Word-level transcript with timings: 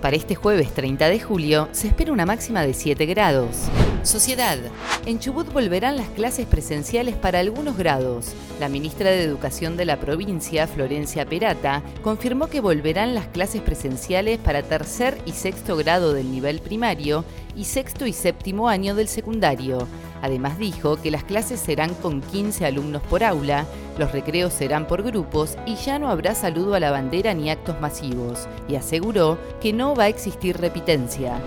Para 0.00 0.16
este 0.16 0.36
jueves 0.36 0.72
30 0.74 1.08
de 1.08 1.18
julio 1.18 1.68
se 1.72 1.88
espera 1.88 2.12
una 2.12 2.24
máxima 2.24 2.62
de 2.62 2.72
7 2.72 3.04
grados. 3.06 3.68
Sociedad. 4.04 4.58
En 5.06 5.18
Chubut 5.18 5.52
volverán 5.52 5.96
las 5.96 6.08
clases 6.10 6.46
presenciales 6.46 7.16
para 7.16 7.40
algunos 7.40 7.76
grados. 7.76 8.32
La 8.60 8.68
ministra 8.68 9.10
de 9.10 9.22
Educación 9.22 9.76
de 9.76 9.84
la 9.84 9.98
provincia, 9.98 10.68
Florencia 10.68 11.26
Perata, 11.26 11.82
confirmó 12.02 12.46
que 12.46 12.60
volverán 12.60 13.14
las 13.14 13.26
clases 13.26 13.60
presenciales 13.60 14.38
para 14.38 14.62
tercer 14.62 15.18
y 15.26 15.32
sexto 15.32 15.76
grado 15.76 16.12
del 16.12 16.30
nivel 16.30 16.60
primario 16.60 17.24
y 17.56 17.64
sexto 17.64 18.06
y 18.06 18.12
séptimo 18.12 18.68
año 18.68 18.94
del 18.94 19.08
secundario. 19.08 19.88
Además 20.22 20.58
dijo 20.58 20.96
que 20.96 21.10
las 21.10 21.24
clases 21.24 21.60
serán 21.60 21.94
con 21.94 22.20
15 22.20 22.66
alumnos 22.66 23.02
por 23.02 23.24
aula, 23.24 23.66
los 23.98 24.12
recreos 24.12 24.52
serán 24.52 24.86
por 24.86 25.02
grupos 25.02 25.56
y 25.66 25.76
ya 25.76 25.98
no 25.98 26.08
habrá 26.08 26.34
saludo 26.34 26.74
a 26.74 26.80
la 26.80 26.90
bandera 26.90 27.34
ni 27.34 27.50
actos 27.50 27.80
masivos, 27.80 28.48
y 28.68 28.76
aseguró 28.76 29.38
que 29.60 29.72
no 29.72 29.94
va 29.94 30.04
a 30.04 30.08
existir 30.08 30.56
repitencia. 30.56 31.40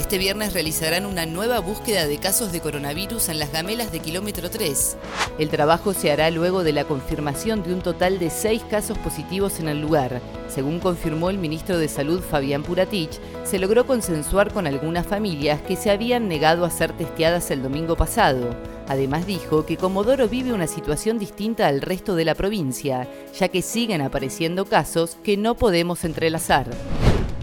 Este 0.00 0.16
viernes 0.16 0.54
realizarán 0.54 1.04
una 1.04 1.26
nueva 1.26 1.60
búsqueda 1.60 2.06
de 2.06 2.16
casos 2.16 2.52
de 2.52 2.60
coronavirus 2.60 3.28
en 3.28 3.38
las 3.38 3.52
gamelas 3.52 3.92
de 3.92 4.00
kilómetro 4.00 4.48
3. 4.48 4.96
El 5.38 5.50
trabajo 5.50 5.92
se 5.92 6.10
hará 6.10 6.30
luego 6.30 6.64
de 6.64 6.72
la 6.72 6.84
confirmación 6.84 7.62
de 7.62 7.74
un 7.74 7.82
total 7.82 8.18
de 8.18 8.30
seis 8.30 8.62
casos 8.70 8.96
positivos 8.96 9.60
en 9.60 9.68
el 9.68 9.82
lugar. 9.82 10.22
Según 10.48 10.80
confirmó 10.80 11.28
el 11.28 11.36
ministro 11.36 11.76
de 11.76 11.86
Salud 11.86 12.22
Fabián 12.22 12.62
Puratich, 12.62 13.20
se 13.44 13.58
logró 13.58 13.86
consensuar 13.86 14.54
con 14.54 14.66
algunas 14.66 15.06
familias 15.06 15.60
que 15.60 15.76
se 15.76 15.90
habían 15.90 16.28
negado 16.28 16.64
a 16.64 16.70
ser 16.70 16.96
testeadas 16.96 17.50
el 17.50 17.62
domingo 17.62 17.94
pasado. 17.94 18.56
Además 18.88 19.26
dijo 19.26 19.66
que 19.66 19.76
Comodoro 19.76 20.28
vive 20.28 20.54
una 20.54 20.66
situación 20.66 21.18
distinta 21.18 21.68
al 21.68 21.82
resto 21.82 22.16
de 22.16 22.24
la 22.24 22.34
provincia, 22.34 23.06
ya 23.38 23.48
que 23.48 23.60
siguen 23.60 24.00
apareciendo 24.00 24.64
casos 24.64 25.18
que 25.22 25.36
no 25.36 25.56
podemos 25.56 26.04
entrelazar. 26.04 26.70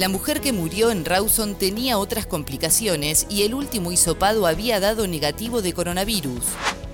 La 0.00 0.08
mujer 0.08 0.40
que 0.40 0.54
murió 0.54 0.90
en 0.90 1.04
Rawson 1.04 1.56
tenía 1.56 1.98
otras 1.98 2.24
complicaciones 2.24 3.26
y 3.28 3.42
el 3.42 3.52
último 3.52 3.92
hisopado 3.92 4.46
había 4.46 4.80
dado 4.80 5.06
negativo 5.06 5.60
de 5.60 5.74
coronavirus. 5.74 6.40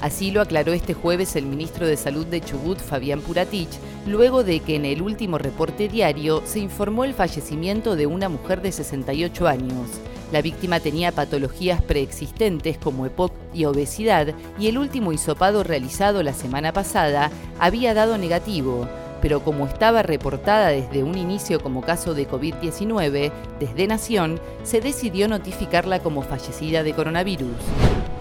Así 0.01 0.33
lo 0.33 0.41
aclaró 0.41 0.73
este 0.73 0.93
jueves 0.93 1.37
el 1.37 1.47
ministro 1.47 1.87
de 1.87 1.97
Salud 1.97 2.27
de 2.27 2.41
Chubut, 2.41 2.81
Fabián 2.81 3.21
Puratich, 3.21 3.71
luego 4.09 4.43
de 4.43 4.59
que 4.59 4.75
en 4.75 4.85
el 4.85 5.03
último 5.03 5.39
reporte 5.39 5.87
diario 5.89 6.43
se 6.47 6.59
informó 6.59 7.05
el 7.05 7.15
fallecimiento 7.15 7.95
de 7.95 8.07
una 8.07 8.29
mujer 8.29 8.61
de 8.61 8.73
68 8.73 9.47
años. 9.47 9.89
La 10.33 10.43
víctima 10.43 10.81
tenía 10.81 11.13
patologías 11.13 11.81
preexistentes 11.83 12.77
como 12.77 13.07
EPOC 13.07 13.31
y 13.55 13.67
obesidad 13.67 14.35
y 14.59 14.67
el 14.67 14.79
último 14.79 15.13
hisopado 15.13 15.63
realizado 15.63 16.25
la 16.25 16.35
semana 16.35 16.73
pasada 16.73 17.31
había 17.61 17.95
dado 17.95 18.19
negativo 18.19 18.89
pero 19.27 19.41
como 19.41 19.67
estaba 19.67 20.05
reportada 20.05 20.69
desde 20.69 21.03
un 21.03 21.19
inicio 21.19 21.59
como 21.59 21.81
caso 21.81 22.15
de 22.15 22.29
COVID-19, 22.29 23.33
desde 23.59 23.87
Nación, 23.89 24.39
se 24.63 24.81
decidió 24.81 25.27
notificarla 25.27 25.99
como 25.99 26.23
fallecida 26.23 26.85
de 26.85 26.93
coronavirus. 26.93 27.57